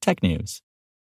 technews. 0.00 0.60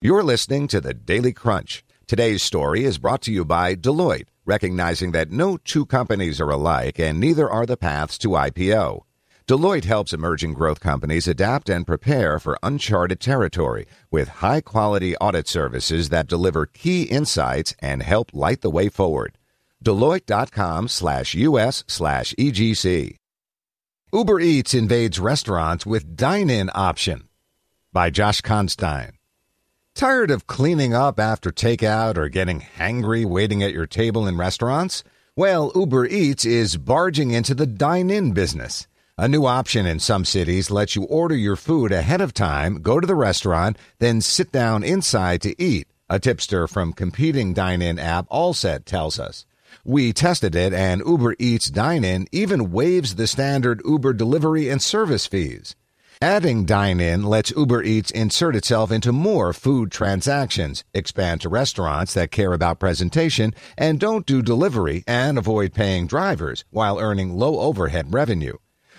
You're 0.00 0.22
listening 0.22 0.66
to 0.68 0.80
the 0.80 0.94
Daily 0.94 1.32
Crunch. 1.32 1.84
Today's 2.06 2.42
story 2.42 2.84
is 2.84 2.98
brought 2.98 3.22
to 3.22 3.32
you 3.32 3.44
by 3.44 3.74
Deloitte, 3.76 4.28
recognizing 4.44 5.12
that 5.12 5.30
no 5.30 5.56
two 5.58 5.86
companies 5.86 6.40
are 6.40 6.50
alike 6.50 6.98
and 6.98 7.20
neither 7.20 7.48
are 7.48 7.66
the 7.66 7.76
paths 7.76 8.18
to 8.18 8.30
IPO. 8.30 9.02
Deloitte 9.46 9.84
helps 9.84 10.12
emerging 10.12 10.54
growth 10.54 10.80
companies 10.80 11.28
adapt 11.28 11.68
and 11.68 11.86
prepare 11.86 12.38
for 12.38 12.58
uncharted 12.62 13.20
territory 13.20 13.86
with 14.10 14.28
high 14.28 14.60
quality 14.60 15.16
audit 15.18 15.46
services 15.46 16.08
that 16.08 16.26
deliver 16.26 16.66
key 16.66 17.02
insights 17.02 17.74
and 17.80 18.02
help 18.02 18.30
light 18.32 18.60
the 18.60 18.70
way 18.70 18.88
forward. 18.88 19.36
Deloitte.com 19.84 20.88
slash 20.88 21.34
US 21.34 21.84
slash 21.86 22.34
EGC. 22.38 23.16
Uber 24.12 24.40
Eats 24.40 24.74
invades 24.74 25.20
restaurants 25.20 25.86
with 25.86 26.16
dine 26.16 26.50
in 26.50 26.70
option 26.74 27.28
by 27.92 28.08
Josh 28.08 28.40
Constine. 28.40 29.12
Tired 29.94 30.30
of 30.30 30.46
cleaning 30.46 30.94
up 30.94 31.18
after 31.18 31.50
takeout 31.50 32.16
or 32.16 32.28
getting 32.28 32.60
hangry 32.60 33.24
waiting 33.24 33.62
at 33.62 33.72
your 33.72 33.86
table 33.86 34.28
in 34.28 34.38
restaurants? 34.38 35.02
Well, 35.34 35.72
Uber 35.74 36.06
Eats 36.06 36.44
is 36.44 36.76
barging 36.76 37.32
into 37.32 37.54
the 37.54 37.66
dine 37.66 38.08
in 38.08 38.32
business. 38.32 38.86
A 39.18 39.28
new 39.28 39.44
option 39.44 39.86
in 39.86 39.98
some 39.98 40.24
cities 40.24 40.70
lets 40.70 40.94
you 40.94 41.02
order 41.04 41.34
your 41.34 41.56
food 41.56 41.90
ahead 41.90 42.20
of 42.20 42.32
time, 42.32 42.80
go 42.80 43.00
to 43.00 43.06
the 43.06 43.16
restaurant, 43.16 43.76
then 43.98 44.20
sit 44.20 44.52
down 44.52 44.84
inside 44.84 45.42
to 45.42 45.60
eat. 45.60 45.88
A 46.08 46.18
tipster 46.18 46.68
from 46.68 46.92
competing 46.92 47.52
dine 47.52 47.82
in 47.82 47.98
app 47.98 48.28
Allset 48.28 48.84
tells 48.84 49.18
us. 49.18 49.44
We 49.84 50.12
tested 50.12 50.54
it, 50.54 50.72
and 50.72 51.02
Uber 51.04 51.36
Eats 51.38 51.70
Dine 51.70 52.04
In 52.04 52.26
even 52.32 52.70
waives 52.72 53.16
the 53.16 53.26
standard 53.26 53.82
Uber 53.84 54.12
delivery 54.12 54.68
and 54.68 54.80
service 54.80 55.26
fees. 55.26 55.74
Adding 56.22 56.66
Dine 56.66 57.00
In 57.00 57.22
lets 57.22 57.50
Uber 57.52 57.82
Eats 57.82 58.10
insert 58.10 58.54
itself 58.54 58.92
into 58.92 59.10
more 59.10 59.54
food 59.54 59.90
transactions, 59.90 60.84
expand 60.92 61.40
to 61.40 61.48
restaurants 61.48 62.12
that 62.12 62.30
care 62.30 62.52
about 62.52 62.78
presentation 62.78 63.54
and 63.78 63.98
don't 63.98 64.26
do 64.26 64.42
delivery 64.42 65.02
and 65.06 65.38
avoid 65.38 65.72
paying 65.72 66.06
drivers 66.06 66.66
while 66.68 66.98
earning 66.98 67.38
low 67.38 67.60
overhead 67.60 68.12
revenue. 68.12 68.58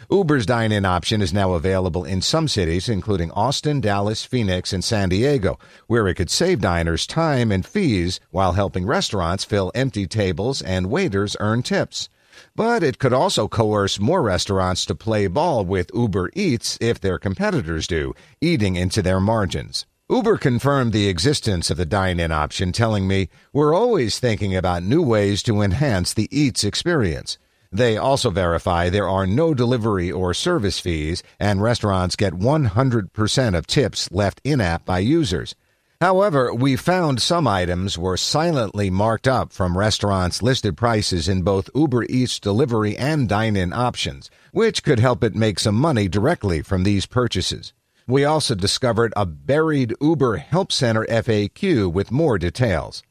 Uber's 0.10 0.48
dine 0.48 0.72
in 0.72 0.84
option 0.84 1.22
is 1.22 1.32
now 1.32 1.54
available 1.54 2.06
in 2.06 2.24
some 2.24 2.48
cities, 2.48 2.90
including 2.90 3.30
Austin, 3.34 3.82
Dallas, 3.82 4.26
Phoenix, 4.26 4.74
and 4.74 4.84
San 4.84 5.10
Diego, 5.10 5.60
where 5.86 6.08
it 6.08 6.16
could 6.16 6.32
save 6.32 6.60
diners 6.60 7.06
time 7.06 7.52
and 7.52 7.64
fees 7.64 8.20
while 8.32 8.54
helping 8.54 8.88
restaurants 8.88 9.44
fill 9.44 9.72
empty 9.76 10.08
tables 10.08 10.60
and 10.64 10.90
waiters 10.90 11.38
earn 11.40 11.62
tips. 11.62 12.10
But 12.56 12.84
it 12.84 13.00
could 13.00 13.14
also 13.14 13.48
coerce 13.48 14.00
more 14.00 14.22
restaurants 14.22 14.86
to 14.86 14.96
play 14.96 15.28
ball 15.28 15.66
with 15.66 15.92
Uber 15.94 16.32
Eats 16.34 16.78
if 16.82 17.00
their 17.00 17.18
competitors 17.18 17.88
do, 17.88 18.14
eating 18.42 18.76
into 18.76 19.02
their 19.02 19.20
margins. 19.20 19.86
Uber 20.10 20.38
confirmed 20.38 20.92
the 20.92 21.08
existence 21.08 21.70
of 21.70 21.78
the 21.78 21.86
dine 21.86 22.20
in 22.20 22.32
option, 22.32 22.74
telling 22.74 23.08
me, 23.08 23.30
We're 23.54 23.74
always 23.74 24.20
thinking 24.20 24.56
about 24.56 24.84
new 24.84 25.02
ways 25.02 25.42
to 25.44 25.62
enhance 25.62 26.14
the 26.14 26.28
Eats 26.38 26.64
experience. 26.64 27.38
They 27.72 27.96
also 27.96 28.30
verify 28.30 28.90
there 28.90 29.08
are 29.08 29.26
no 29.26 29.54
delivery 29.54 30.12
or 30.12 30.34
service 30.34 30.80
fees, 30.80 31.24
and 31.40 31.62
restaurants 31.62 32.18
get 32.18 32.34
100% 32.34 33.58
of 33.58 33.66
tips 33.68 34.12
left 34.12 34.42
in 34.44 34.60
app 34.60 34.84
by 34.84 35.00
users. 35.00 35.56
However, 36.02 36.52
we 36.52 36.78
found 36.78 37.22
some 37.22 37.48
items 37.48 37.96
were 37.96 38.18
silently 38.18 38.90
marked 38.90 39.28
up 39.28 39.54
from 39.54 39.78
restaurants' 39.78 40.42
listed 40.42 40.76
prices 40.76 41.30
in 41.30 41.44
both 41.44 41.70
Uber 41.76 42.06
Eats 42.06 42.40
delivery 42.40 42.98
and 42.98 43.30
dine 43.30 43.56
in 43.56 43.72
options, 43.72 44.32
which 44.52 44.82
could 44.82 45.00
help 45.00 45.24
it 45.24 45.36
make 45.36 45.60
some 45.60 45.76
money 45.76 46.08
directly 46.08 46.64
from 46.64 46.82
these 46.82 47.06
purchases. 47.06 47.74
We 48.08 48.26
also 48.26 48.56
discovered 48.56 49.14
a 49.16 49.28
buried 49.28 49.94
Uber 50.02 50.38
Help 50.38 50.72
Center 50.72 51.06
FAQ 51.06 51.94
with 51.94 52.10
more 52.10 52.40
details. 52.40 53.04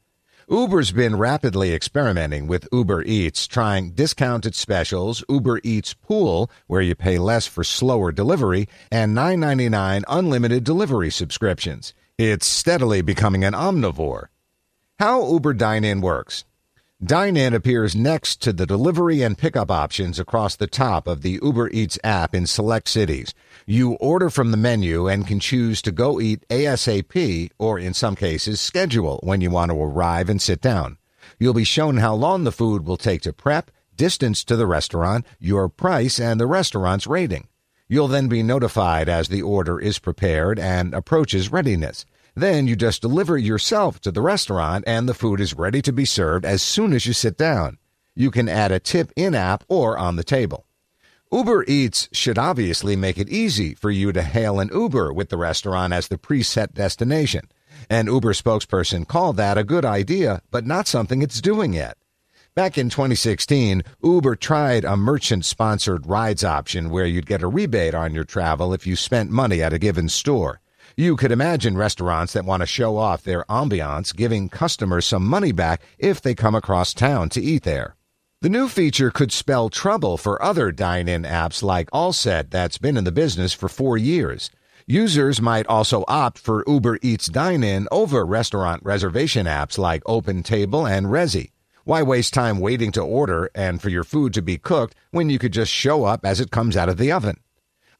Uber's 0.49 0.91
been 0.91 1.15
rapidly 1.15 1.73
experimenting 1.73 2.45
with 2.45 2.67
Uber 2.73 3.03
Eats, 3.03 3.47
trying 3.47 3.91
discounted 3.91 4.53
specials, 4.53 5.23
Uber 5.29 5.61
Eats 5.63 5.93
Pool, 5.93 6.51
where 6.67 6.81
you 6.81 6.93
pay 6.93 7.17
less 7.17 7.47
for 7.47 7.63
slower 7.63 8.11
delivery, 8.11 8.67
and 8.91 9.15
$9.99 9.15 10.03
unlimited 10.09 10.65
delivery 10.65 11.09
subscriptions. 11.09 11.93
It's 12.23 12.45
steadily 12.45 13.01
becoming 13.01 13.43
an 13.43 13.53
omnivore. 13.53 14.27
How 14.99 15.27
Uber 15.27 15.55
Dine 15.55 15.83
In 15.83 16.01
works. 16.01 16.45
Dine 17.03 17.35
In 17.35 17.55
appears 17.55 17.95
next 17.95 18.43
to 18.43 18.53
the 18.53 18.67
delivery 18.67 19.23
and 19.23 19.35
pickup 19.35 19.71
options 19.71 20.19
across 20.19 20.55
the 20.55 20.67
top 20.67 21.07
of 21.07 21.23
the 21.23 21.39
Uber 21.41 21.71
Eats 21.71 21.97
app 22.03 22.35
in 22.35 22.45
select 22.45 22.89
cities. 22.89 23.33
You 23.65 23.93
order 23.93 24.29
from 24.29 24.51
the 24.51 24.57
menu 24.57 25.07
and 25.07 25.25
can 25.25 25.39
choose 25.39 25.81
to 25.81 25.91
go 25.91 26.21
eat 26.21 26.47
ASAP 26.49 27.49
or, 27.57 27.79
in 27.79 27.95
some 27.95 28.15
cases, 28.15 28.61
schedule 28.61 29.19
when 29.23 29.41
you 29.41 29.49
want 29.49 29.71
to 29.71 29.81
arrive 29.81 30.29
and 30.29 30.39
sit 30.39 30.61
down. 30.61 30.99
You'll 31.39 31.55
be 31.55 31.63
shown 31.63 31.97
how 31.97 32.13
long 32.13 32.43
the 32.43 32.51
food 32.51 32.85
will 32.85 32.97
take 32.97 33.23
to 33.23 33.33
prep, 33.33 33.71
distance 33.97 34.43
to 34.43 34.55
the 34.55 34.67
restaurant, 34.67 35.25
your 35.39 35.69
price, 35.69 36.19
and 36.19 36.39
the 36.39 36.45
restaurant's 36.45 37.07
rating. 37.07 37.47
You'll 37.87 38.07
then 38.07 38.29
be 38.29 38.41
notified 38.41 39.09
as 39.09 39.27
the 39.27 39.41
order 39.41 39.77
is 39.77 39.99
prepared 39.99 40.57
and 40.57 40.93
approaches 40.93 41.51
readiness. 41.51 42.05
Then 42.35 42.67
you 42.67 42.75
just 42.75 43.01
deliver 43.01 43.37
yourself 43.37 43.99
to 44.01 44.11
the 44.11 44.21
restaurant 44.21 44.85
and 44.87 45.07
the 45.07 45.13
food 45.13 45.41
is 45.41 45.53
ready 45.53 45.81
to 45.81 45.91
be 45.91 46.05
served 46.05 46.45
as 46.45 46.61
soon 46.61 46.93
as 46.93 47.05
you 47.05 47.13
sit 47.13 47.37
down. 47.37 47.77
You 48.15 48.31
can 48.31 48.47
add 48.47 48.71
a 48.71 48.79
tip 48.79 49.11
in 49.15 49.35
app 49.35 49.63
or 49.67 49.97
on 49.97 50.15
the 50.15 50.23
table. 50.23 50.65
Uber 51.31 51.63
Eats 51.65 52.09
should 52.11 52.37
obviously 52.37 52.95
make 52.95 53.17
it 53.17 53.29
easy 53.29 53.73
for 53.73 53.89
you 53.89 54.11
to 54.11 54.21
hail 54.21 54.59
an 54.59 54.69
Uber 54.73 55.13
with 55.13 55.29
the 55.29 55.37
restaurant 55.37 55.93
as 55.93 56.09
the 56.09 56.17
preset 56.17 56.73
destination. 56.73 57.49
An 57.89 58.07
Uber 58.07 58.33
spokesperson 58.33 59.07
called 59.07 59.37
that 59.37 59.57
a 59.57 59.63
good 59.63 59.85
idea, 59.85 60.41
but 60.51 60.65
not 60.65 60.87
something 60.87 61.21
it's 61.21 61.39
doing 61.39 61.73
yet. 61.73 61.97
Back 62.53 62.77
in 62.77 62.89
2016, 62.89 63.81
Uber 64.03 64.35
tried 64.35 64.83
a 64.83 64.97
merchant 64.97 65.45
sponsored 65.45 66.05
rides 66.05 66.43
option 66.43 66.89
where 66.89 67.05
you'd 67.05 67.25
get 67.25 67.41
a 67.41 67.47
rebate 67.47 67.93
on 67.93 68.13
your 68.13 68.25
travel 68.25 68.73
if 68.73 68.85
you 68.85 68.97
spent 68.97 69.31
money 69.31 69.61
at 69.63 69.71
a 69.71 69.79
given 69.79 70.09
store. 70.09 70.59
You 70.95 71.15
could 71.15 71.31
imagine 71.31 71.77
restaurants 71.77 72.33
that 72.33 72.45
want 72.45 72.61
to 72.61 72.67
show 72.67 72.97
off 72.97 73.23
their 73.23 73.43
ambiance 73.45 74.15
giving 74.15 74.49
customers 74.49 75.05
some 75.05 75.25
money 75.25 75.51
back 75.51 75.81
if 75.97 76.21
they 76.21 76.35
come 76.35 76.55
across 76.55 76.93
town 76.93 77.29
to 77.29 77.41
eat 77.41 77.63
there. 77.63 77.95
The 78.41 78.49
new 78.49 78.67
feature 78.67 79.11
could 79.11 79.31
spell 79.31 79.69
trouble 79.69 80.17
for 80.17 80.41
other 80.41 80.71
dine 80.71 81.07
in 81.07 81.23
apps 81.23 81.61
like 81.61 81.91
Allset 81.91 82.49
that's 82.49 82.77
been 82.77 82.97
in 82.97 83.03
the 83.03 83.11
business 83.11 83.53
for 83.53 83.69
four 83.69 83.97
years. 83.97 84.49
Users 84.87 85.39
might 85.39 85.67
also 85.67 86.03
opt 86.07 86.39
for 86.39 86.63
Uber 86.67 86.97
Eats 87.01 87.27
Dine 87.27 87.63
In 87.63 87.87
over 87.91 88.25
restaurant 88.25 88.83
reservation 88.83 89.45
apps 89.45 89.77
like 89.77 90.03
OpenTable 90.05 90.89
and 90.89 91.05
Resy. 91.05 91.51
Why 91.83 92.03
waste 92.03 92.33
time 92.33 92.59
waiting 92.59 92.91
to 92.93 93.01
order 93.01 93.49
and 93.55 93.81
for 93.81 93.89
your 93.89 94.03
food 94.03 94.33
to 94.33 94.41
be 94.41 94.57
cooked 94.57 94.95
when 95.11 95.29
you 95.29 95.39
could 95.39 95.53
just 95.53 95.71
show 95.71 96.03
up 96.03 96.25
as 96.25 96.39
it 96.39 96.51
comes 96.51 96.75
out 96.75 96.89
of 96.89 96.97
the 96.97 97.11
oven? 97.11 97.39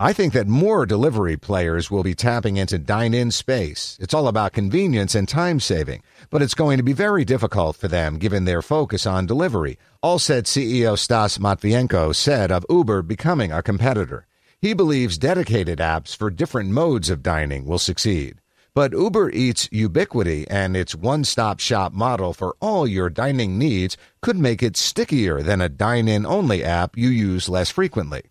I 0.03 0.13
think 0.13 0.33
that 0.33 0.47
more 0.47 0.87
delivery 0.87 1.37
players 1.37 1.91
will 1.91 2.01
be 2.01 2.15
tapping 2.15 2.57
into 2.57 2.79
dine 2.79 3.13
in 3.13 3.29
space. 3.29 3.99
It's 4.01 4.15
all 4.15 4.27
about 4.27 4.51
convenience 4.51 5.13
and 5.13 5.29
time 5.29 5.59
saving, 5.59 6.01
but 6.31 6.41
it's 6.41 6.55
going 6.55 6.77
to 6.77 6.83
be 6.83 6.91
very 6.91 7.23
difficult 7.23 7.75
for 7.75 7.87
them 7.87 8.17
given 8.17 8.45
their 8.45 8.63
focus 8.63 9.05
on 9.05 9.27
delivery. 9.27 9.77
Allset 10.03 10.45
CEO 10.45 10.97
Stas 10.97 11.37
Matvienko 11.37 12.15
said 12.15 12.51
of 12.51 12.65
Uber 12.67 13.03
becoming 13.03 13.51
a 13.51 13.61
competitor. 13.61 14.25
He 14.59 14.73
believes 14.73 15.19
dedicated 15.19 15.77
apps 15.77 16.15
for 16.15 16.31
different 16.31 16.71
modes 16.71 17.11
of 17.11 17.21
dining 17.21 17.67
will 17.67 17.77
succeed. 17.77 18.41
But 18.73 18.93
Uber 18.93 19.29
Eats' 19.29 19.69
ubiquity 19.71 20.47
and 20.49 20.75
its 20.75 20.95
one 20.95 21.23
stop 21.25 21.59
shop 21.59 21.93
model 21.93 22.33
for 22.33 22.55
all 22.59 22.87
your 22.87 23.11
dining 23.11 23.59
needs 23.59 23.97
could 24.23 24.39
make 24.39 24.63
it 24.63 24.77
stickier 24.77 25.43
than 25.43 25.61
a 25.61 25.69
dine 25.69 26.07
in 26.07 26.25
only 26.25 26.63
app 26.63 26.97
you 26.97 27.09
use 27.09 27.47
less 27.47 27.69
frequently. 27.69 28.23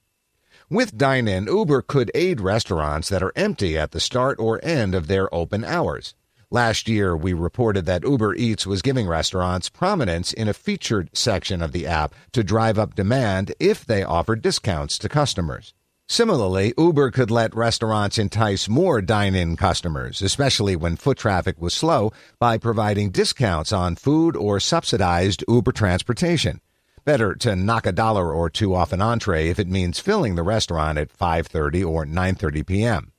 With 0.72 0.96
Dine 0.96 1.26
In, 1.26 1.46
Uber 1.46 1.82
could 1.82 2.12
aid 2.14 2.40
restaurants 2.40 3.08
that 3.08 3.24
are 3.24 3.32
empty 3.34 3.76
at 3.76 3.90
the 3.90 3.98
start 3.98 4.38
or 4.38 4.64
end 4.64 4.94
of 4.94 5.08
their 5.08 5.28
open 5.34 5.64
hours. 5.64 6.14
Last 6.48 6.88
year, 6.88 7.16
we 7.16 7.32
reported 7.32 7.86
that 7.86 8.04
Uber 8.04 8.36
Eats 8.36 8.68
was 8.68 8.80
giving 8.80 9.08
restaurants 9.08 9.68
prominence 9.68 10.32
in 10.32 10.46
a 10.46 10.54
featured 10.54 11.10
section 11.12 11.60
of 11.60 11.72
the 11.72 11.88
app 11.88 12.14
to 12.30 12.44
drive 12.44 12.78
up 12.78 12.94
demand 12.94 13.52
if 13.58 13.84
they 13.84 14.04
offered 14.04 14.42
discounts 14.42 14.96
to 14.98 15.08
customers. 15.08 15.74
Similarly, 16.08 16.72
Uber 16.78 17.10
could 17.10 17.32
let 17.32 17.52
restaurants 17.52 18.16
entice 18.16 18.68
more 18.68 19.02
dine 19.02 19.34
in 19.34 19.56
customers, 19.56 20.22
especially 20.22 20.76
when 20.76 20.94
foot 20.94 21.18
traffic 21.18 21.60
was 21.60 21.74
slow, 21.74 22.12
by 22.38 22.58
providing 22.58 23.10
discounts 23.10 23.72
on 23.72 23.96
food 23.96 24.36
or 24.36 24.60
subsidized 24.60 25.42
Uber 25.48 25.72
transportation. 25.72 26.60
Better 27.04 27.34
to 27.36 27.56
knock 27.56 27.86
a 27.86 27.92
dollar 27.92 28.32
or 28.32 28.50
two 28.50 28.74
off 28.74 28.92
an 28.92 29.00
entree 29.00 29.48
if 29.48 29.58
it 29.58 29.68
means 29.68 29.98
filling 29.98 30.34
the 30.34 30.42
restaurant 30.42 30.98
at 30.98 31.16
5:30 31.16 31.84
or 31.84 32.04
9:30 32.04 32.66
p.m. 32.66 33.12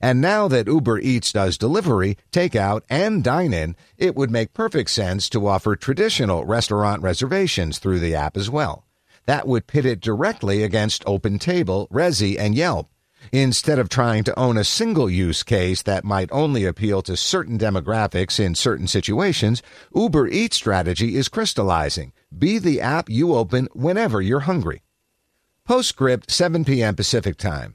And 0.00 0.20
now 0.20 0.48
that 0.48 0.66
Uber 0.66 0.98
Eats 1.00 1.32
does 1.32 1.58
delivery, 1.58 2.16
takeout, 2.32 2.82
and 2.88 3.22
dine-in, 3.22 3.76
it 3.98 4.16
would 4.16 4.30
make 4.30 4.54
perfect 4.54 4.90
sense 4.90 5.28
to 5.28 5.46
offer 5.46 5.76
traditional 5.76 6.44
restaurant 6.44 7.02
reservations 7.02 7.78
through 7.78 8.00
the 8.00 8.14
app 8.14 8.36
as 8.36 8.48
well. 8.48 8.86
That 9.26 9.48
would 9.48 9.66
pit 9.66 9.84
it 9.84 10.00
directly 10.00 10.62
against 10.62 11.04
OpenTable, 11.04 11.90
Resy, 11.90 12.38
and 12.38 12.54
Yelp. 12.54 12.88
Instead 13.32 13.78
of 13.78 13.88
trying 13.88 14.24
to 14.24 14.38
own 14.38 14.56
a 14.56 14.64
single 14.64 15.08
use 15.08 15.42
case 15.42 15.82
that 15.82 16.04
might 16.04 16.30
only 16.32 16.64
appeal 16.64 17.02
to 17.02 17.16
certain 17.16 17.58
demographics 17.58 18.38
in 18.38 18.54
certain 18.54 18.86
situations, 18.86 19.62
Uber 19.94 20.28
Eats 20.28 20.56
strategy 20.56 21.16
is 21.16 21.28
crystallizing. 21.28 22.12
Be 22.36 22.58
the 22.58 22.80
app 22.80 23.08
you 23.08 23.34
open 23.34 23.68
whenever 23.72 24.20
you're 24.20 24.40
hungry. 24.40 24.82
Postscript 25.64 26.30
7 26.30 26.64
p.m. 26.64 26.94
Pacific 26.94 27.36
Time. 27.36 27.74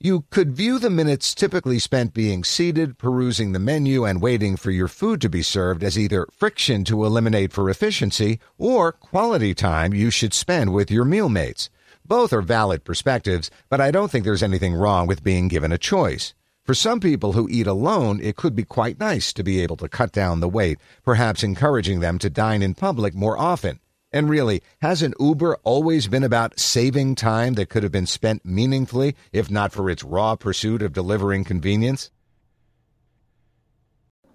You 0.00 0.26
could 0.30 0.52
view 0.52 0.78
the 0.78 0.90
minutes 0.90 1.34
typically 1.34 1.80
spent 1.80 2.14
being 2.14 2.44
seated, 2.44 2.98
perusing 2.98 3.50
the 3.50 3.58
menu, 3.58 4.04
and 4.04 4.22
waiting 4.22 4.56
for 4.56 4.70
your 4.70 4.86
food 4.86 5.20
to 5.22 5.28
be 5.28 5.42
served 5.42 5.82
as 5.82 5.98
either 5.98 6.28
friction 6.30 6.84
to 6.84 7.04
eliminate 7.04 7.52
for 7.52 7.68
efficiency 7.68 8.38
or 8.58 8.92
quality 8.92 9.54
time 9.54 9.92
you 9.92 10.10
should 10.10 10.32
spend 10.32 10.72
with 10.72 10.88
your 10.88 11.04
mealmates. 11.04 11.68
Both 12.08 12.32
are 12.32 12.40
valid 12.40 12.84
perspectives, 12.84 13.50
but 13.68 13.82
I 13.82 13.90
don't 13.90 14.10
think 14.10 14.24
there's 14.24 14.42
anything 14.42 14.74
wrong 14.74 15.06
with 15.06 15.22
being 15.22 15.46
given 15.46 15.72
a 15.72 15.78
choice. 15.78 16.32
For 16.64 16.72
some 16.72 17.00
people 17.00 17.32
who 17.32 17.50
eat 17.50 17.66
alone, 17.66 18.18
it 18.22 18.34
could 18.34 18.56
be 18.56 18.64
quite 18.64 18.98
nice 18.98 19.30
to 19.34 19.42
be 19.42 19.60
able 19.60 19.76
to 19.76 19.90
cut 19.90 20.10
down 20.10 20.40
the 20.40 20.48
wait, 20.48 20.78
perhaps 21.04 21.42
encouraging 21.42 22.00
them 22.00 22.18
to 22.20 22.30
dine 22.30 22.62
in 22.62 22.72
public 22.72 23.14
more 23.14 23.38
often. 23.38 23.78
And 24.10 24.30
really, 24.30 24.62
hasn't 24.80 25.16
Uber 25.20 25.58
always 25.64 26.08
been 26.08 26.24
about 26.24 26.58
saving 26.58 27.14
time 27.14 27.54
that 27.54 27.68
could 27.68 27.82
have 27.82 27.92
been 27.92 28.06
spent 28.06 28.42
meaningfully 28.42 29.14
if 29.30 29.50
not 29.50 29.72
for 29.72 29.90
its 29.90 30.02
raw 30.02 30.34
pursuit 30.34 30.80
of 30.80 30.94
delivering 30.94 31.44
convenience? 31.44 32.10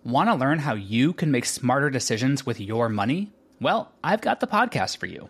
Want 0.03 0.29
to 0.29 0.35
learn 0.35 0.59
how 0.59 0.75
you 0.75 1.11
can 1.11 1.31
make 1.31 1.45
smarter 1.45 1.89
decisions 1.89 2.45
with 2.45 2.59
your 2.59 2.87
money? 2.87 3.33
Well, 3.59 3.91
I've 4.03 4.21
got 4.21 4.41
the 4.41 4.47
podcast 4.47 4.97
for 4.97 5.07
you. 5.07 5.29